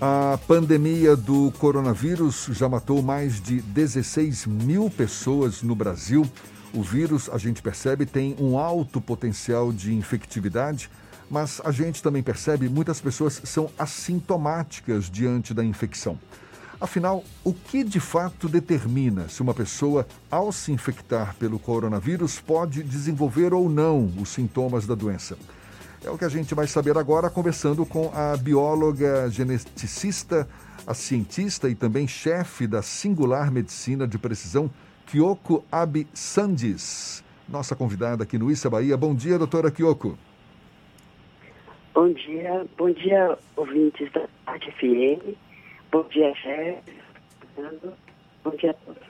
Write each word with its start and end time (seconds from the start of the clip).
A 0.00 0.38
pandemia 0.48 1.14
do 1.16 1.52
coronavírus 1.52 2.48
já 2.50 2.68
matou 2.68 3.00
mais 3.00 3.40
de 3.40 3.62
16 3.62 4.46
mil 4.46 4.90
pessoas 4.90 5.62
no 5.62 5.74
Brasil. 5.74 6.28
O 6.72 6.82
vírus, 6.82 7.30
a 7.32 7.38
gente 7.38 7.62
percebe, 7.62 8.04
tem 8.04 8.34
um 8.40 8.58
alto 8.58 9.00
potencial 9.00 9.72
de 9.72 9.94
infectividade, 9.94 10.90
mas 11.30 11.60
a 11.64 11.70
gente 11.70 12.02
também 12.02 12.22
percebe 12.22 12.68
muitas 12.68 13.00
pessoas 13.00 13.40
são 13.44 13.70
assintomáticas 13.78 15.08
diante 15.08 15.54
da 15.54 15.64
infecção. 15.64 16.18
Afinal, 16.80 17.24
o 17.44 17.54
que 17.54 17.84
de 17.84 18.00
fato 18.00 18.48
determina 18.48 19.28
se 19.28 19.40
uma 19.42 19.54
pessoa, 19.54 20.06
ao 20.28 20.50
se 20.50 20.72
infectar 20.72 21.36
pelo 21.36 21.58
coronavírus, 21.58 22.40
pode 22.40 22.82
desenvolver 22.82 23.54
ou 23.54 23.70
não 23.70 24.12
os 24.20 24.28
sintomas 24.30 24.86
da 24.86 24.94
doença? 24.96 25.38
É 26.04 26.10
o 26.10 26.18
que 26.18 26.24
a 26.26 26.28
gente 26.28 26.54
vai 26.54 26.66
saber 26.66 26.98
agora, 26.98 27.30
conversando 27.30 27.86
com 27.86 28.12
a 28.14 28.36
bióloga 28.36 29.30
geneticista, 29.30 30.46
a 30.86 30.92
cientista 30.92 31.66
e 31.66 31.74
também 31.74 32.06
chefe 32.06 32.66
da 32.66 32.82
Singular 32.82 33.50
Medicina 33.50 34.06
de 34.06 34.18
Precisão, 34.18 34.70
Kyoko 35.06 35.64
Abi 35.72 36.06
Sandis, 36.12 37.24
nossa 37.48 37.74
convidada 37.74 38.24
aqui 38.24 38.36
no 38.36 38.50
Issa 38.50 38.68
Bahia. 38.68 38.98
Bom 38.98 39.14
dia, 39.14 39.38
doutora 39.38 39.70
Kyoko. 39.70 40.18
Bom 41.94 42.12
dia, 42.12 42.66
bom 42.76 42.90
dia, 42.90 43.38
ouvintes 43.56 44.12
da 44.12 44.28
Rádio 44.46 44.72
FM. 44.72 45.34
Bom 45.90 46.06
dia, 46.10 46.34
chefe. 46.34 46.92
Bom 48.44 48.50
dia 48.56 48.72
a 48.72 48.74
todos. 48.74 49.02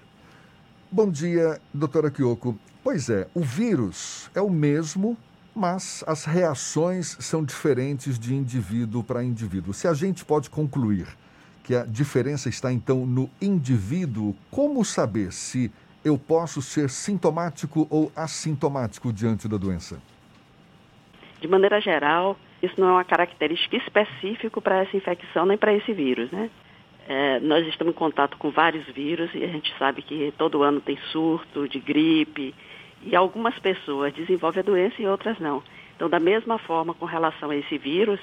Bom 0.92 1.10
dia, 1.10 1.60
doutora 1.72 2.08
Kyoko. 2.08 2.56
Pois 2.84 3.10
é, 3.10 3.26
o 3.34 3.40
vírus 3.40 4.30
é 4.32 4.40
o 4.40 4.48
mesmo 4.48 5.18
mas 5.54 6.02
as 6.06 6.24
reações 6.24 7.16
são 7.20 7.44
diferentes 7.44 8.18
de 8.18 8.34
indivíduo 8.34 9.04
para 9.04 9.22
indivíduo. 9.22 9.72
Se 9.72 9.86
a 9.86 9.94
gente 9.94 10.24
pode 10.24 10.50
concluir 10.50 11.06
que 11.62 11.74
a 11.74 11.84
diferença 11.84 12.48
está 12.48 12.72
então 12.72 13.06
no 13.06 13.30
indivíduo, 13.40 14.34
como 14.50 14.84
saber 14.84 15.32
se 15.32 15.72
eu 16.04 16.18
posso 16.18 16.60
ser 16.60 16.90
sintomático 16.90 17.86
ou 17.88 18.12
assintomático 18.14 19.12
diante 19.12 19.48
da 19.48 19.56
doença? 19.56 20.00
De 21.40 21.48
maneira 21.48 21.80
geral, 21.80 22.36
isso 22.62 22.78
não 22.78 22.88
é 22.88 22.92
uma 22.92 23.04
característica 23.04 23.76
específica 23.76 24.60
para 24.60 24.82
essa 24.82 24.96
infecção 24.96 25.46
nem 25.46 25.56
para 25.56 25.72
esse 25.72 25.92
vírus, 25.92 26.30
né? 26.30 26.50
É, 27.06 27.38
nós 27.40 27.66
estamos 27.66 27.92
em 27.92 27.96
contato 27.96 28.36
com 28.38 28.50
vários 28.50 28.86
vírus 28.86 29.30
e 29.34 29.44
a 29.44 29.48
gente 29.48 29.72
sabe 29.78 30.00
que 30.00 30.32
todo 30.38 30.62
ano 30.62 30.80
tem 30.80 30.98
surto 31.12 31.68
de 31.68 31.78
gripe, 31.78 32.54
e 33.04 33.14
algumas 33.14 33.58
pessoas 33.58 34.12
desenvolvem 34.12 34.60
a 34.60 34.64
doença 34.64 35.00
e 35.00 35.06
outras 35.06 35.38
não. 35.38 35.62
Então, 35.94 36.08
da 36.08 36.18
mesma 36.18 36.58
forma, 36.58 36.94
com 36.94 37.04
relação 37.04 37.50
a 37.50 37.56
esse 37.56 37.78
vírus, 37.78 38.20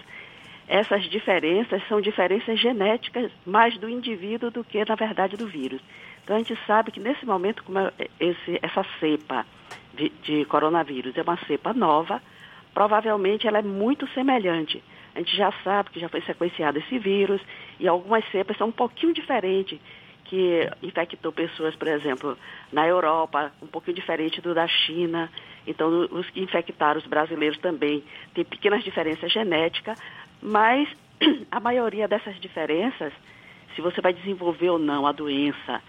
essas 0.67 1.03
diferenças 1.05 1.81
são 1.87 2.01
diferenças 2.01 2.59
genéticas 2.59 3.31
mais 3.45 3.77
do 3.77 3.87
indivíduo 3.89 4.51
do 4.51 4.63
que, 4.63 4.83
na 4.83 4.95
verdade, 4.95 5.37
do 5.37 5.47
vírus. 5.47 5.81
Então, 6.23 6.35
a 6.35 6.39
gente 6.39 6.57
sabe 6.65 6.91
que 6.91 6.99
nesse 6.99 7.25
momento, 7.25 7.63
como 7.63 7.79
é 7.79 7.91
esse, 8.19 8.59
essa 8.61 8.85
cepa 8.99 9.45
de, 9.93 10.09
de 10.23 10.45
coronavírus 10.45 11.17
é 11.17 11.21
uma 11.21 11.37
cepa 11.45 11.73
nova, 11.73 12.21
provavelmente 12.73 13.47
ela 13.47 13.59
é 13.59 13.63
muito 13.63 14.07
semelhante. 14.09 14.83
A 15.13 15.19
gente 15.19 15.35
já 15.35 15.51
sabe 15.63 15.89
que 15.89 15.99
já 15.99 16.07
foi 16.07 16.21
sequenciado 16.21 16.79
esse 16.79 16.97
vírus 16.97 17.41
e 17.79 17.87
algumas 17.87 18.23
cepas 18.31 18.57
são 18.57 18.67
um 18.67 18.71
pouquinho 18.71 19.13
diferentes 19.13 19.79
que 20.31 20.65
infectou 20.81 21.29
pessoas, 21.33 21.75
por 21.75 21.89
exemplo, 21.89 22.37
na 22.71 22.87
Europa, 22.87 23.51
um 23.61 23.67
pouquinho 23.67 23.97
diferente 23.97 24.39
do 24.39 24.55
da 24.55 24.65
China. 24.65 25.29
Então, 25.67 26.07
os 26.09 26.29
que 26.29 26.39
infectaram 26.39 27.01
os 27.01 27.05
brasileiros 27.05 27.57
também 27.57 28.01
tem 28.33 28.45
pequenas 28.45 28.81
diferenças 28.81 29.29
genéticas, 29.29 29.99
mas 30.41 30.87
a 31.51 31.59
maioria 31.59 32.07
dessas 32.07 32.39
diferenças, 32.39 33.11
se 33.75 33.81
você 33.81 33.99
vai 33.99 34.13
desenvolver 34.13 34.69
ou 34.69 34.79
não 34.79 35.05
a 35.05 35.11
doença, 35.11 35.81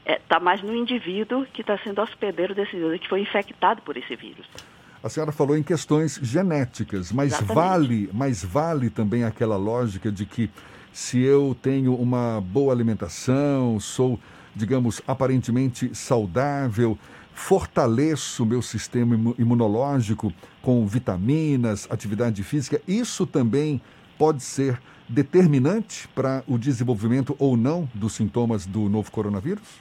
está 0.00 0.12
é, 0.12 0.18
tá 0.18 0.38
mais 0.38 0.60
no 0.60 0.74
indivíduo 0.74 1.46
que 1.46 1.62
está 1.62 1.78
sendo 1.78 2.02
hospedeiro 2.02 2.54
desse 2.54 2.76
vírus, 2.76 3.00
que 3.00 3.08
foi 3.08 3.22
infectado 3.22 3.80
por 3.80 3.96
esse 3.96 4.14
vírus. 4.14 4.46
A 5.02 5.08
senhora 5.08 5.30
falou 5.30 5.56
em 5.56 5.62
questões 5.62 6.18
genéticas, 6.20 7.12
mas 7.12 7.40
vale, 7.40 8.10
mas 8.12 8.44
vale 8.44 8.90
também 8.90 9.22
aquela 9.22 9.56
lógica 9.56 10.10
de 10.10 10.26
que 10.26 10.50
se 10.92 11.20
eu 11.20 11.56
tenho 11.62 11.94
uma 11.94 12.40
boa 12.40 12.72
alimentação, 12.72 13.78
sou, 13.78 14.18
digamos, 14.56 15.00
aparentemente 15.06 15.94
saudável, 15.94 16.98
fortaleço 17.32 18.44
meu 18.44 18.60
sistema 18.60 19.14
imunológico 19.38 20.32
com 20.60 20.84
vitaminas, 20.84 21.86
atividade 21.88 22.42
física, 22.42 22.82
isso 22.88 23.24
também 23.24 23.80
pode 24.18 24.42
ser 24.42 24.80
determinante 25.08 26.08
para 26.08 26.42
o 26.48 26.58
desenvolvimento 26.58 27.36
ou 27.38 27.56
não 27.56 27.88
dos 27.94 28.14
sintomas 28.14 28.66
do 28.66 28.88
novo 28.88 29.12
coronavírus? 29.12 29.80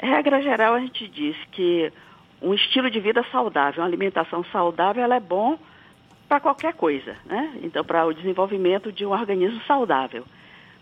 Regra 0.00 0.40
geral, 0.40 0.74
a 0.74 0.80
gente 0.80 1.06
diz 1.08 1.36
que 1.52 1.92
um 2.40 2.54
estilo 2.54 2.90
de 2.90 3.00
vida 3.00 3.24
saudável, 3.30 3.82
uma 3.82 3.88
alimentação 3.88 4.44
saudável, 4.44 5.02
ela 5.02 5.16
é 5.16 5.20
bom 5.20 5.58
para 6.28 6.40
qualquer 6.40 6.74
coisa, 6.74 7.16
né? 7.24 7.58
Então, 7.62 7.84
para 7.84 8.04
o 8.06 8.12
desenvolvimento 8.12 8.90
de 8.90 9.04
um 9.04 9.10
organismo 9.10 9.60
saudável. 9.66 10.24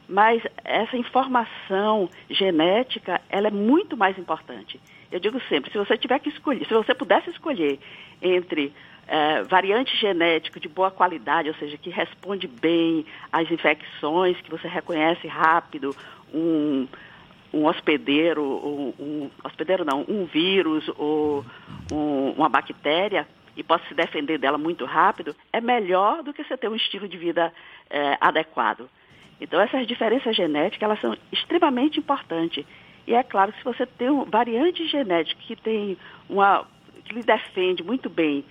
Mas 0.08 0.42
essa 0.64 0.96
informação 0.96 2.08
genética, 2.28 3.20
ela 3.28 3.48
é 3.48 3.50
muito 3.50 3.96
mais 3.96 4.18
importante. 4.18 4.80
Eu 5.10 5.20
digo 5.20 5.40
sempre, 5.48 5.70
se 5.70 5.78
você 5.78 5.96
tiver 5.96 6.18
que 6.18 6.28
escolher, 6.28 6.66
se 6.66 6.72
você 6.72 6.94
pudesse 6.94 7.30
escolher 7.30 7.78
entre 8.20 8.72
é, 9.06 9.42
variante 9.42 9.96
genético 9.96 10.58
de 10.58 10.68
boa 10.68 10.90
qualidade, 10.90 11.48
ou 11.48 11.54
seja, 11.56 11.76
que 11.76 11.90
responde 11.90 12.46
bem 12.46 13.04
às 13.30 13.50
infecções, 13.50 14.40
que 14.40 14.50
você 14.50 14.68
reconhece 14.68 15.26
rápido, 15.26 15.94
um, 16.32 16.86
um 17.52 17.66
hospedeiro, 17.66 18.42
um, 18.42 18.94
um, 18.98 19.30
hospedeiro 19.44 19.84
não, 19.84 20.04
um 20.08 20.24
vírus 20.24 20.88
ou 20.96 21.44
um, 21.92 22.30
uma 22.30 22.48
bactéria, 22.48 23.26
e 23.56 23.62
possa 23.62 23.86
se 23.86 23.94
defender 23.94 24.38
dela 24.38 24.56
muito 24.56 24.84
rápido, 24.84 25.36
é 25.52 25.60
melhor 25.60 26.22
do 26.22 26.32
que 26.32 26.42
você 26.42 26.56
ter 26.56 26.68
um 26.68 26.76
estilo 26.76 27.06
de 27.06 27.18
vida 27.18 27.52
é, 27.90 28.16
adequado. 28.20 28.88
Então, 29.40 29.60
essas 29.60 29.86
diferenças 29.86 30.34
genéticas, 30.34 30.82
elas 30.82 31.00
são 31.00 31.16
extremamente 31.30 31.98
importantes. 31.98 32.64
E 33.06 33.14
é 33.14 33.22
claro 33.22 33.52
que 33.52 33.58
se 33.58 33.64
você 33.64 33.84
tem 33.84 34.08
um 34.08 34.24
variante 34.24 34.86
genética 34.86 35.40
que 35.42 35.56
tem 35.56 35.98
uma 36.28 36.66
que 37.04 37.12
lhe 37.14 37.22
defende 37.22 37.82
muito 37.82 38.08
bem 38.08 38.44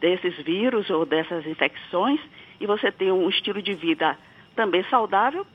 desses 0.00 0.34
vírus 0.38 0.88
ou 0.88 1.04
dessas 1.04 1.46
infecções, 1.46 2.18
e 2.58 2.66
você 2.66 2.90
tem 2.90 3.12
um 3.12 3.28
estilo 3.28 3.60
de 3.60 3.74
vida 3.74 4.16
também 4.56 4.82
saudável, 4.84 5.46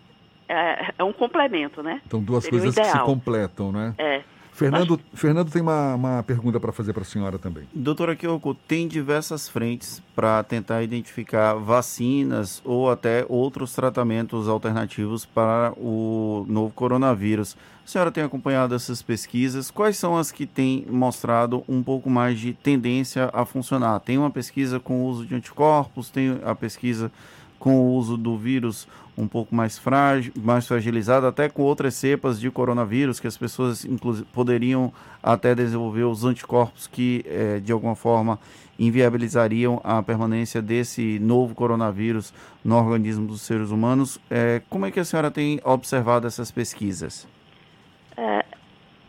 é, 0.48 0.94
é 0.98 1.04
um 1.04 1.14
complemento, 1.14 1.82
né? 1.82 2.02
Então, 2.06 2.22
duas 2.22 2.44
Seria 2.44 2.60
coisas 2.60 2.76
que 2.76 2.86
se 2.86 3.00
completam, 3.00 3.72
né? 3.72 3.94
É. 3.98 4.22
Fernando, 4.56 4.98
Fernando 5.14 5.52
tem 5.52 5.62
uma, 5.62 5.96
uma 5.96 6.24
pergunta 6.24 6.62
para 6.62 6.72
fazer 6.72 6.94
para 6.94 7.02
a 7.02 7.06
senhora 7.06 7.38
também. 7.38 7.68
Doutora 7.74 8.16
Kyoko, 8.16 8.56
tem 8.56 8.88
diversas 8.88 9.50
frentes 9.50 10.02
para 10.16 10.42
tentar 10.44 10.82
identificar 10.82 11.56
vacinas 11.56 12.62
ou 12.64 12.90
até 12.90 13.26
outros 13.28 13.76
tratamentos 13.76 14.48
alternativos 14.48 15.26
para 15.26 15.74
o 15.76 16.46
novo 16.48 16.72
coronavírus. 16.74 17.58
A 17.84 17.88
senhora 17.88 18.14
tem 18.14 18.24
acompanhado 18.24 18.74
essas 18.74 19.02
pesquisas? 19.02 19.70
Quais 19.70 19.98
são 19.98 20.16
as 20.16 20.32
que 20.32 20.46
têm 20.46 20.86
mostrado 20.90 21.62
um 21.68 21.84
pouco 21.84 22.10
mais 22.10 22.40
de 22.40 22.54
tendência 22.54 23.30
a 23.34 23.44
funcionar? 23.44 24.00
Tem 24.00 24.18
uma 24.18 24.32
pesquisa 24.32 24.80
com 24.80 25.02
o 25.02 25.06
uso 25.06 25.26
de 25.26 25.36
anticorpos, 25.36 26.10
tem 26.10 26.40
a 26.46 26.56
pesquisa 26.56 27.12
com 27.66 27.80
o 27.80 27.94
uso 27.96 28.16
do 28.16 28.38
vírus 28.38 28.88
um 29.18 29.28
pouco 29.28 29.56
mais 29.56 29.80
frágil, 29.80 30.32
mais 30.38 30.68
fragilizado, 30.68 31.26
até 31.26 31.50
com 31.50 31.64
outras 31.64 31.96
cepas 31.96 32.40
de 32.40 32.52
coronavírus, 32.52 33.20
que 33.20 33.26
as 33.26 33.36
pessoas 33.36 33.88
poderiam 34.32 34.94
até 35.24 35.56
desenvolver 35.56 36.04
os 36.04 36.24
anticorpos 36.24 36.86
que, 36.86 37.26
é, 37.28 37.60
de 37.60 37.72
alguma 37.72 37.96
forma, 37.96 38.38
inviabilizariam 38.78 39.82
a 39.84 40.04
permanência 40.04 40.62
desse 40.62 41.18
novo 41.18 41.56
coronavírus 41.56 42.32
no 42.64 42.76
organismo 42.76 43.26
dos 43.26 43.42
seres 43.42 43.72
humanos. 43.72 44.20
É, 44.30 44.62
como 44.70 44.86
é 44.86 44.92
que 44.92 45.00
a 45.00 45.06
senhora 45.06 45.32
tem 45.32 45.60
observado 45.64 46.28
essas 46.28 46.52
pesquisas? 46.52 47.28
É, 48.16 48.46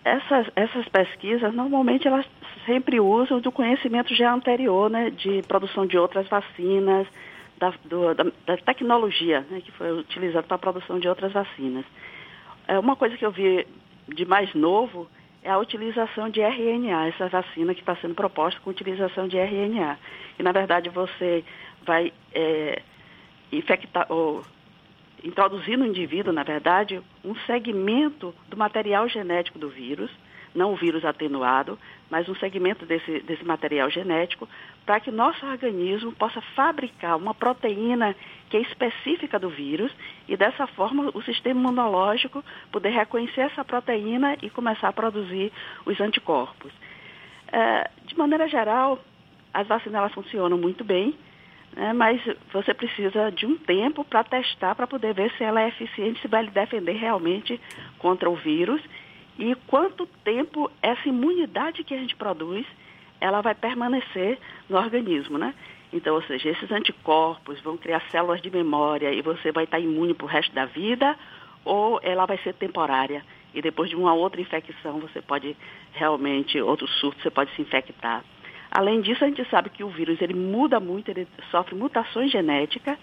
essas, 0.02 0.46
essas 0.56 0.88
pesquisas, 0.88 1.52
normalmente, 1.54 2.08
elas 2.08 2.24
sempre 2.64 3.00
usam 3.00 3.38
do 3.38 3.52
conhecimento 3.52 4.14
já 4.14 4.32
anterior, 4.32 4.88
né, 4.88 5.10
de 5.10 5.42
produção 5.42 5.84
de 5.86 5.98
outras 5.98 6.26
vacinas, 6.26 7.06
da, 7.58 7.72
do, 7.84 8.14
da, 8.14 8.24
da 8.46 8.56
tecnologia 8.58 9.40
né, 9.50 9.60
que 9.60 9.72
foi 9.72 9.92
utilizada 9.92 10.46
para 10.46 10.56
a 10.56 10.58
produção 10.58 10.98
de 10.98 11.08
outras 11.08 11.32
vacinas. 11.32 11.84
É, 12.68 12.78
uma 12.78 12.96
coisa 12.96 13.16
que 13.16 13.24
eu 13.24 13.30
vi 13.30 13.66
de 14.08 14.24
mais 14.24 14.52
novo 14.54 15.08
é 15.42 15.50
a 15.50 15.58
utilização 15.58 16.28
de 16.28 16.40
RNA, 16.40 17.08
essa 17.08 17.28
vacina 17.28 17.74
que 17.74 17.80
está 17.80 17.94
sendo 17.96 18.14
proposta 18.14 18.60
com 18.60 18.70
utilização 18.70 19.28
de 19.28 19.36
RNA. 19.36 19.98
E, 20.38 20.42
na 20.42 20.50
verdade, 20.52 20.88
você 20.88 21.44
vai 21.84 22.12
é, 22.34 22.82
infectar, 23.52 24.06
ou 24.10 24.42
introduzir 25.22 25.76
no 25.76 25.86
indivíduo, 25.86 26.32
na 26.32 26.42
verdade, 26.42 27.00
um 27.24 27.34
segmento 27.46 28.34
do 28.48 28.56
material 28.56 29.08
genético 29.08 29.58
do 29.58 29.68
vírus, 29.68 30.10
não 30.54 30.72
o 30.72 30.76
vírus 30.76 31.04
atenuado, 31.04 31.78
mas 32.10 32.28
um 32.28 32.34
segmento 32.36 32.86
desse, 32.86 33.20
desse 33.20 33.44
material 33.44 33.90
genético, 33.90 34.48
para 34.86 35.00
que 35.00 35.10
nosso 35.10 35.44
organismo 35.44 36.12
possa 36.12 36.40
fabricar 36.54 37.16
uma 37.16 37.34
proteína 37.34 38.16
que 38.48 38.56
é 38.56 38.60
específica 38.60 39.38
do 39.38 39.50
vírus 39.50 39.92
e 40.28 40.36
dessa 40.36 40.66
forma 40.68 41.10
o 41.12 41.22
sistema 41.22 41.60
imunológico 41.60 42.42
poder 42.72 42.90
reconhecer 42.90 43.42
essa 43.42 43.64
proteína 43.64 44.36
e 44.40 44.48
começar 44.48 44.88
a 44.88 44.92
produzir 44.92 45.52
os 45.84 46.00
anticorpos. 46.00 46.72
É, 47.52 47.90
de 48.06 48.16
maneira 48.16 48.48
geral, 48.48 48.98
as 49.52 49.66
vacinas 49.66 50.12
funcionam 50.12 50.56
muito 50.56 50.84
bem, 50.84 51.14
né, 51.76 51.92
mas 51.92 52.20
você 52.50 52.72
precisa 52.72 53.30
de 53.30 53.44
um 53.44 53.56
tempo 53.58 54.02
para 54.02 54.24
testar, 54.24 54.74
para 54.74 54.86
poder 54.86 55.12
ver 55.12 55.30
se 55.32 55.44
ela 55.44 55.60
é 55.60 55.68
eficiente, 55.68 56.20
se 56.22 56.26
vai 56.26 56.42
lhe 56.42 56.50
defender 56.50 56.94
realmente 56.94 57.60
contra 57.98 58.30
o 58.30 58.34
vírus 58.34 58.80
e 59.38 59.54
quanto 59.66 60.06
tempo 60.24 60.70
essa 60.80 61.06
imunidade 61.06 61.84
que 61.84 61.94
a 61.94 61.98
gente 61.98 62.16
produz, 62.16 62.66
ela 63.20 63.42
vai 63.42 63.54
permanecer 63.54 64.38
no 64.68 64.78
organismo, 64.78 65.36
né? 65.36 65.54
Então, 65.92 66.14
ou 66.14 66.22
seja, 66.22 66.48
esses 66.48 66.70
anticorpos 66.70 67.60
vão 67.60 67.76
criar 67.76 68.02
células 68.10 68.40
de 68.40 68.50
memória 68.50 69.12
e 69.12 69.20
você 69.20 69.52
vai 69.52 69.64
estar 69.64 69.78
imune 69.78 70.14
para 70.14 70.24
o 70.24 70.28
resto 70.28 70.54
da 70.54 70.64
vida 70.64 71.14
ou 71.64 72.00
ela 72.02 72.24
vai 72.24 72.38
ser 72.38 72.54
temporária 72.54 73.22
e 73.54 73.60
depois 73.60 73.90
de 73.90 73.96
uma 73.96 74.14
outra 74.14 74.40
infecção 74.40 74.98
você 74.98 75.20
pode 75.20 75.56
realmente, 75.92 76.60
outro 76.60 76.88
surto, 76.88 77.22
você 77.22 77.30
pode 77.30 77.54
se 77.54 77.62
infectar. 77.62 78.24
Além 78.76 79.00
disso, 79.00 79.24
a 79.24 79.26
gente 79.26 79.42
sabe 79.48 79.70
que 79.70 79.82
o 79.82 79.88
vírus 79.88 80.20
ele 80.20 80.34
muda 80.34 80.78
muito, 80.78 81.10
ele 81.10 81.26
sofre 81.50 81.74
mutações 81.74 82.30
genéticas 82.30 82.98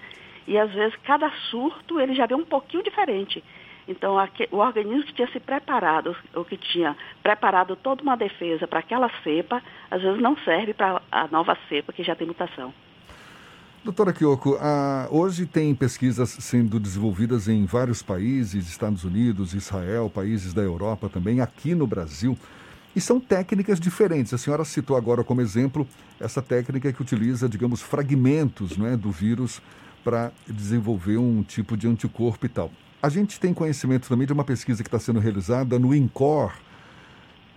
e 0.45 0.55
às 0.55 0.71
vezes 0.71 0.95
cada 1.03 1.31
surto 1.49 1.99
ele 1.99 2.13
já 2.13 2.27
vem 2.27 2.37
um 2.37 2.45
pouquinho 2.45 2.83
diferente. 2.83 3.43
Então, 3.87 4.13
o 4.51 4.57
organismo 4.57 5.03
que 5.03 5.15
tinha 5.15 5.27
se 5.29 5.39
preparado, 5.39 6.15
ou 6.35 6.45
que 6.45 6.57
tinha 6.57 6.95
preparado 7.23 7.75
toda 7.75 8.03
uma 8.03 8.15
defesa 8.15 8.67
para 8.67 8.81
aquela 8.81 9.09
cepa, 9.23 9.63
às 9.89 9.99
vezes 9.99 10.21
não 10.21 10.37
serve 10.45 10.75
para 10.75 11.01
a 11.11 11.27
nova 11.29 11.57
cepa 11.67 11.91
que 11.91 12.03
já 12.03 12.15
tem 12.15 12.27
mutação. 12.27 12.71
Doutora 13.83 14.13
Kyoko, 14.13 14.55
ah, 14.61 15.07
hoje 15.09 15.47
tem 15.47 15.73
pesquisas 15.73 16.29
sendo 16.29 16.79
desenvolvidas 16.79 17.47
em 17.47 17.65
vários 17.65 18.03
países, 18.03 18.69
Estados 18.69 19.03
Unidos, 19.03 19.55
Israel, 19.55 20.07
países 20.07 20.53
da 20.53 20.61
Europa 20.61 21.09
também, 21.09 21.41
aqui 21.41 21.73
no 21.73 21.87
Brasil, 21.87 22.37
e 22.95 23.01
são 23.01 23.19
técnicas 23.19 23.79
diferentes. 23.79 24.33
A 24.33 24.37
senhora 24.37 24.63
citou 24.63 24.95
agora 24.95 25.23
como 25.23 25.41
exemplo 25.41 25.87
essa 26.19 26.41
técnica 26.41 26.91
que 26.93 27.01
utiliza, 27.01 27.49
digamos, 27.49 27.81
fragmentos 27.81 28.77
é, 28.79 28.95
do 28.95 29.11
vírus 29.11 29.61
para 30.03 30.31
desenvolver 30.47 31.17
um 31.17 31.43
tipo 31.43 31.75
de 31.75 31.87
anticorpo 31.87 32.45
e 32.45 32.49
tal. 32.49 32.71
A 33.01 33.09
gente 33.09 33.39
tem 33.39 33.53
conhecimento 33.53 34.07
também 34.07 34.27
de 34.27 34.33
uma 34.33 34.43
pesquisa 34.43 34.83
que 34.83 34.87
está 34.87 34.99
sendo 34.99 35.19
realizada 35.19 35.77
no 35.79 35.93
INCOR, 35.93 36.53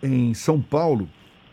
em 0.03 0.35
São 0.35 0.61
Paulo, 0.61 1.09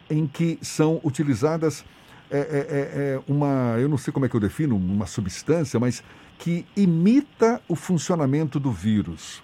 em 0.10 0.28
que 0.28 0.58
são 0.62 1.00
utilizadas 1.04 1.84
é, 2.30 2.38
é, 2.38 2.42
é, 2.42 3.16
é, 3.16 3.22
uma, 3.28 3.76
eu 3.80 3.88
não 3.88 3.98
sei 3.98 4.12
como 4.12 4.26
é 4.26 4.30
que 4.30 4.36
eu 4.36 4.40
defino, 4.40 4.76
uma 4.76 5.06
substância, 5.06 5.80
mas 5.80 6.04
que 6.40 6.66
imita 6.76 7.62
o 7.68 7.76
funcionamento 7.76 8.60
do 8.60 8.72
vírus. 8.72 9.44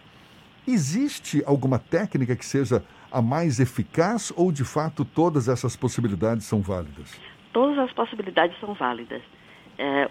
Existe 0.67 1.43
alguma 1.45 1.77
técnica 1.77 2.35
que 2.35 2.45
seja 2.45 2.83
a 3.11 3.21
mais 3.21 3.59
eficaz 3.59 4.31
ou, 4.35 4.51
de 4.51 4.63
fato, 4.63 5.03
todas 5.03 5.47
essas 5.47 5.75
possibilidades 5.75 6.45
são 6.45 6.61
válidas? 6.61 7.19
Todas 7.51 7.77
as 7.79 7.91
possibilidades 7.91 8.59
são 8.59 8.73
válidas. 8.73 9.21
É, 9.77 10.09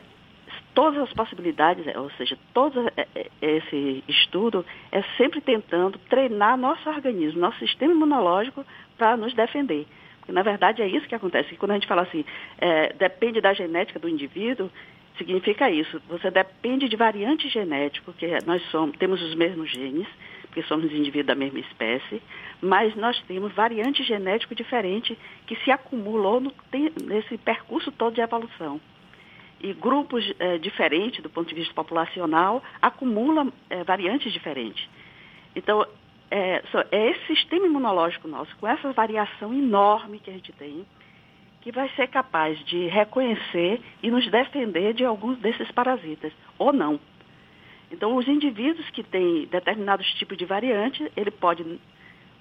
todas 0.75 1.03
as 1.03 1.13
possibilidades, 1.13 1.87
é, 1.87 1.99
ou 1.99 2.11
seja, 2.13 2.39
todo 2.55 2.89
é, 2.97 3.07
é, 3.15 3.29
esse 3.41 4.05
estudo 4.09 4.65
é 4.93 5.03
sempre 5.17 5.41
tentando 5.41 5.99
treinar 6.09 6.57
nosso 6.57 6.89
organismo, 6.89 7.41
nosso 7.41 7.59
sistema 7.59 7.93
imunológico 7.93 8.65
para 8.97 9.17
nos 9.17 9.35
defender. 9.35 9.87
Porque, 10.21 10.33
na 10.33 10.43
verdade, 10.43 10.83
é 10.83 10.87
isso 10.87 11.09
que 11.09 11.15
acontece. 11.15 11.57
Quando 11.57 11.73
a 11.73 11.75
gente 11.75 11.87
fala 11.87 12.03
assim, 12.03 12.25
é, 12.59 12.93
depende 12.93 13.41
da 13.41 13.53
genética 13.53 13.99
do 13.99 14.09
indivíduo, 14.09 14.71
significa 15.17 15.71
isso. 15.71 16.01
Você 16.09 16.31
depende 16.31 16.89
de 16.89 16.97
variante 16.97 17.49
genético, 17.49 18.13
que 18.13 18.27
nós 18.47 18.63
somos, 18.71 18.97
temos 18.99 19.21
os 19.21 19.35
mesmos 19.35 19.71
genes, 19.71 20.07
porque 20.49 20.63
somos 20.65 20.93
indivíduos 20.93 21.27
da 21.27 21.35
mesma 21.35 21.61
espécie, 21.61 22.21
mas 22.61 22.95
nós 22.97 23.21
temos 23.23 23.53
variante 23.53 24.03
genético 24.03 24.55
diferente 24.55 25.17
que 25.47 25.57
se 25.57 25.71
acumulou 25.71 26.41
no, 26.41 26.53
nesse 27.05 27.39
percurso 27.39 27.93
todo 27.93 28.15
de 28.15 28.21
evolução 28.21 28.81
e 29.61 29.73
grupos 29.73 30.25
é, 30.39 30.59
diferentes 30.59 31.23
do 31.23 31.31
ponto 31.31 31.49
de 31.49 31.55
vista 31.55 31.75
populacional 31.75 32.63
acumulam 32.81 33.53
é, 33.69 33.83
variantes 33.85 34.33
diferentes. 34.33 34.89
Então, 35.55 35.85
é, 36.31 36.63
é, 36.91 37.11
esse 37.11 37.27
sistema 37.27 37.67
imunológico 37.67 38.29
nosso, 38.29 38.55
com 38.59 38.67
essa 38.67 38.93
variação 38.93 39.53
enorme 39.53 40.21
que 40.21 40.31
a 40.31 40.33
gente 40.33 40.53
tem, 40.53 40.87
que 41.61 41.73
vai 41.73 41.89
ser 41.91 42.09
capaz 42.09 42.59
de 42.67 42.87
reconhecer 42.87 43.81
e 44.03 44.11
nos 44.11 44.29
defender 44.31 44.95
de 44.95 45.05
alguns 45.05 45.39
desses 45.39 45.71
parasitas, 45.73 46.33
ou 46.59 46.73
não. 46.73 47.01
Então, 47.91 48.17
os 48.17 48.29
indivíduos 48.29 48.89
que 48.91 49.03
têm 49.03 49.47
determinados 49.47 50.07
tipos 50.15 50.37
de 50.37 50.45
variante, 50.45 51.11
ele 51.17 51.31
pode 51.31 51.65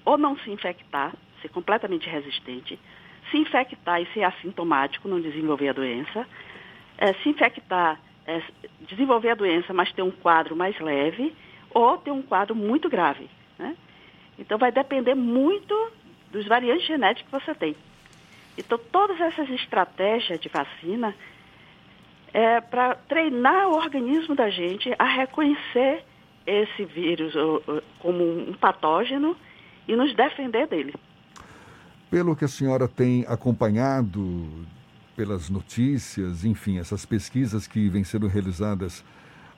ou 0.04 0.16
não 0.16 0.38
se 0.38 0.50
infectar, 0.50 1.14
ser 1.42 1.48
completamente 1.48 2.08
resistente, 2.08 2.78
se 3.30 3.36
infectar 3.36 4.00
e 4.00 4.06
ser 4.12 4.22
assintomático, 4.24 5.08
não 5.08 5.20
desenvolver 5.20 5.68
a 5.68 5.72
doença, 5.72 6.26
é, 6.96 7.12
se 7.14 7.28
infectar, 7.28 8.00
é, 8.26 8.42
desenvolver 8.80 9.30
a 9.30 9.34
doença, 9.34 9.72
mas 9.72 9.92
ter 9.92 10.02
um 10.02 10.10
quadro 10.10 10.56
mais 10.56 10.78
leve, 10.80 11.34
ou 11.70 11.98
ter 11.98 12.10
um 12.10 12.22
quadro 12.22 12.54
muito 12.54 12.88
grave. 12.88 13.28
Né? 13.58 13.76
Então 14.38 14.58
vai 14.58 14.72
depender 14.72 15.14
muito 15.14 15.92
dos 16.30 16.46
variantes 16.46 16.86
genéticos 16.86 17.30
que 17.30 17.46
você 17.46 17.54
tem. 17.54 17.76
Então 18.56 18.78
todas 18.90 19.20
essas 19.20 19.48
estratégias 19.50 20.40
de 20.40 20.48
vacina 20.48 21.14
é 22.32 22.60
para 22.60 22.94
treinar 22.94 23.68
o 23.68 23.76
organismo 23.76 24.34
da 24.34 24.50
gente 24.50 24.94
a 24.98 25.04
reconhecer 25.04 26.04
esse 26.46 26.84
vírus 26.84 27.34
como 28.00 28.24
um 28.24 28.54
patógeno 28.54 29.36
e 29.86 29.94
nos 29.94 30.14
defender 30.14 30.66
dele. 30.66 30.94
Pelo 32.10 32.34
que 32.34 32.44
a 32.44 32.48
senhora 32.48 32.88
tem 32.88 33.24
acompanhado 33.28 34.66
pelas 35.14 35.50
notícias, 35.50 36.44
enfim, 36.44 36.78
essas 36.78 37.04
pesquisas 37.04 37.66
que 37.66 37.88
vêm 37.88 38.04
sendo 38.04 38.26
realizadas 38.28 39.04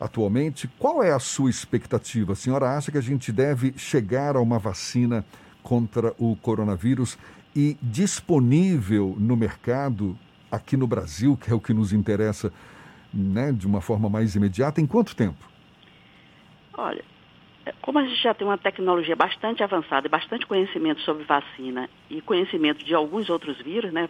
atualmente, 0.01 0.67
qual 0.79 1.03
é 1.03 1.13
a 1.13 1.19
sua 1.19 1.51
expectativa? 1.51 2.33
A 2.33 2.37
senhora 2.37 2.77
acha 2.77 2.91
que 2.91 2.99
a 2.99 3.03
gente 3.03 3.31
deve 3.31 3.75
chegar 3.77 4.35
a 4.35 4.41
uma 4.41 4.59
vacina 4.59 5.25
contra 5.63 6.15
o 6.19 6.35
coronavírus 6.37 7.19
e 7.55 7.77
disponível 7.83 9.15
no 9.19 9.37
mercado 9.37 10.19
aqui 10.51 10.77
no 10.77 10.87
Brasil, 10.87 11.37
que 11.37 11.51
é 11.51 11.55
o 11.55 11.61
que 11.61 11.73
nos 11.73 11.93
interessa, 11.93 12.53
né, 13.13 13.53
de 13.53 13.67
uma 13.67 13.81
forma 13.81 14.09
mais 14.09 14.35
imediata, 14.35 14.81
em 14.81 14.87
quanto 14.87 15.15
tempo? 15.15 15.49
Olha, 16.77 17.05
como 17.83 17.99
a 17.99 18.05
gente 18.05 18.23
já 18.23 18.33
tem 18.33 18.47
uma 18.47 18.59
tecnologia 18.59 19.15
bastante 19.15 19.63
avançada 19.63 20.07
e 20.07 20.11
bastante 20.11 20.47
conhecimento 20.47 21.01
sobre 21.03 21.25
vacina 21.25 21.89
e 22.09 22.21
conhecimento 22.21 22.85
de 22.85 22.95
alguns 22.95 23.29
outros 23.29 23.59
vírus, 23.61 23.93
né, 23.93 24.09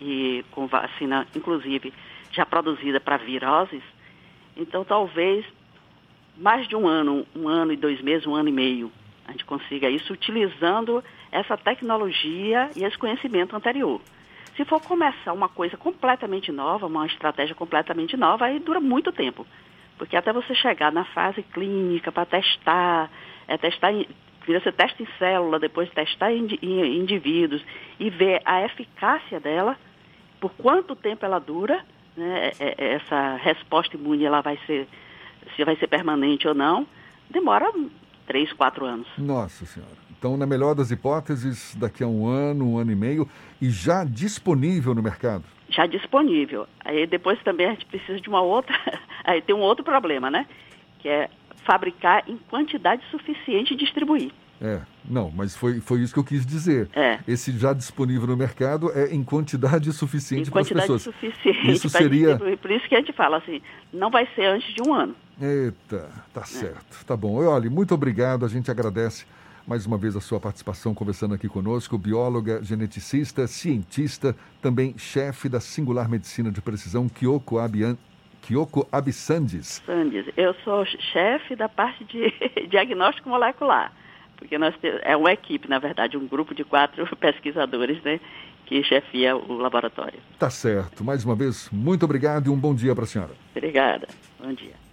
e 0.00 0.44
com 0.50 0.66
vacina, 0.66 1.26
inclusive, 1.34 1.92
já 2.30 2.44
produzida 2.44 3.00
para 3.00 3.16
viroses. 3.16 3.82
Então, 4.56 4.84
talvez 4.84 5.44
mais 6.36 6.68
de 6.68 6.76
um 6.76 6.86
ano, 6.86 7.26
um 7.34 7.48
ano 7.48 7.72
e 7.72 7.76
dois 7.76 8.00
meses, 8.00 8.26
um 8.26 8.34
ano 8.34 8.48
e 8.48 8.52
meio, 8.52 8.92
a 9.26 9.32
gente 9.32 9.44
consiga 9.44 9.88
isso 9.88 10.12
utilizando 10.12 11.04
essa 11.30 11.56
tecnologia 11.56 12.70
e 12.74 12.84
esse 12.84 12.98
conhecimento 12.98 13.54
anterior. 13.54 14.00
Se 14.56 14.64
for 14.64 14.80
começar 14.80 15.32
uma 15.32 15.48
coisa 15.48 15.76
completamente 15.76 16.52
nova, 16.52 16.86
uma 16.86 17.06
estratégia 17.06 17.54
completamente 17.54 18.16
nova, 18.16 18.46
aí 18.46 18.58
dura 18.58 18.80
muito 18.80 19.12
tempo. 19.12 19.46
Porque 19.96 20.16
até 20.16 20.32
você 20.32 20.54
chegar 20.54 20.90
na 20.90 21.04
fase 21.04 21.42
clínica 21.42 22.10
para 22.10 22.26
testar, 22.26 23.10
é 23.46 23.56
testar 23.56 23.92
em, 23.92 24.06
você 24.46 24.72
testa 24.72 25.02
em 25.02 25.08
célula, 25.18 25.58
depois 25.58 25.90
testar 25.90 26.32
em, 26.32 26.46
em 26.62 26.98
indivíduos 26.98 27.62
e 27.98 28.10
ver 28.10 28.40
a 28.44 28.64
eficácia 28.64 29.38
dela, 29.38 29.76
por 30.40 30.50
quanto 30.52 30.96
tempo 30.96 31.24
ela 31.24 31.38
dura, 31.38 31.84
né, 32.16 32.50
é, 32.58 32.74
é, 32.78 32.94
essa 32.94 33.36
resposta 33.36 33.96
imune 33.96 34.24
ela 34.24 34.40
vai 34.40 34.58
ser, 34.66 34.88
se 35.54 35.64
vai 35.64 35.76
ser 35.76 35.86
permanente 35.86 36.48
ou 36.48 36.54
não, 36.54 36.86
demora 37.28 37.70
três, 38.26 38.52
quatro 38.52 38.84
anos. 38.86 39.06
Nossa 39.18 39.66
Senhora. 39.66 40.09
Então, 40.20 40.36
na 40.36 40.44
melhor 40.44 40.74
das 40.74 40.90
hipóteses, 40.90 41.74
daqui 41.76 42.04
a 42.04 42.06
um 42.06 42.26
ano, 42.26 42.72
um 42.72 42.76
ano 42.76 42.92
e 42.92 42.94
meio, 42.94 43.26
e 43.58 43.70
já 43.70 44.04
disponível 44.04 44.94
no 44.94 45.02
mercado? 45.02 45.44
Já 45.70 45.86
disponível. 45.86 46.66
Aí 46.84 47.06
depois 47.06 47.42
também 47.42 47.66
a 47.66 47.70
gente 47.70 47.86
precisa 47.86 48.20
de 48.20 48.28
uma 48.28 48.42
outra. 48.42 48.78
Aí 49.24 49.40
tem 49.40 49.56
um 49.56 49.60
outro 49.60 49.82
problema, 49.82 50.30
né? 50.30 50.46
Que 50.98 51.08
é 51.08 51.30
fabricar 51.64 52.22
em 52.28 52.36
quantidade 52.36 53.02
suficiente 53.10 53.72
e 53.72 53.76
distribuir. 53.78 54.30
É, 54.60 54.82
não, 55.08 55.30
mas 55.34 55.56
foi, 55.56 55.80
foi 55.80 56.00
isso 56.00 56.12
que 56.12 56.20
eu 56.20 56.24
quis 56.24 56.44
dizer. 56.44 56.90
É. 56.94 57.18
Esse 57.26 57.50
já 57.56 57.72
disponível 57.72 58.26
no 58.26 58.36
mercado 58.36 58.92
é 58.92 59.14
em 59.14 59.24
quantidade 59.24 59.90
suficiente 59.90 60.50
para 60.50 60.60
as 60.60 60.68
pessoas. 60.68 61.00
suficiente. 61.00 61.72
Isso 61.72 61.88
seria. 61.88 62.36
Por 62.36 62.70
isso 62.70 62.86
que 62.86 62.94
a 62.94 62.98
gente 62.98 63.14
fala 63.14 63.38
assim, 63.38 63.62
não 63.90 64.10
vai 64.10 64.28
ser 64.34 64.44
antes 64.44 64.74
de 64.74 64.82
um 64.86 64.92
ano. 64.92 65.16
Eita, 65.40 66.10
tá 66.34 66.42
é. 66.42 66.44
certo. 66.44 67.06
Tá 67.06 67.16
bom. 67.16 67.42
Olha, 67.42 67.70
muito 67.70 67.94
obrigado. 67.94 68.44
A 68.44 68.48
gente 68.48 68.70
agradece 68.70 69.24
mais 69.66 69.86
uma 69.86 69.96
vez 69.96 70.16
a 70.16 70.20
sua 70.20 70.40
participação 70.40 70.94
conversando 70.94 71.34
aqui 71.34 71.48
conosco, 71.48 71.96
bióloga, 71.98 72.62
geneticista, 72.62 73.46
cientista, 73.46 74.36
também 74.60 74.96
chefe 74.98 75.48
da 75.48 75.60
Singular 75.60 76.08
Medicina 76.08 76.50
de 76.50 76.60
Precisão, 76.60 77.08
Kyoko 77.08 77.58
Abian, 77.58 77.96
Kyoko 78.42 78.86
Absandes. 78.90 79.82
Sandes, 79.86 80.26
eu 80.36 80.54
sou 80.64 80.84
chefe 80.84 81.54
da 81.54 81.68
parte 81.68 82.04
de 82.04 82.32
diagnóstico 82.68 83.28
molecular, 83.28 83.92
porque 84.36 84.58
nós 84.58 84.74
temos, 84.78 85.00
é 85.04 85.16
uma 85.16 85.32
equipe, 85.32 85.68
na 85.68 85.78
verdade, 85.78 86.16
um 86.16 86.26
grupo 86.26 86.54
de 86.54 86.64
quatro 86.64 87.04
pesquisadores, 87.16 88.02
né, 88.02 88.20
que 88.66 88.82
chefia 88.84 89.36
o 89.36 89.54
laboratório. 89.54 90.18
Tá 90.38 90.48
certo. 90.48 91.04
Mais 91.04 91.24
uma 91.24 91.34
vez, 91.34 91.68
muito 91.72 92.04
obrigado 92.04 92.46
e 92.46 92.50
um 92.50 92.56
bom 92.56 92.74
dia 92.74 92.94
para 92.94 93.04
a 93.04 93.06
senhora. 93.06 93.32
Obrigada. 93.54 94.08
Bom 94.38 94.52
dia. 94.52 94.89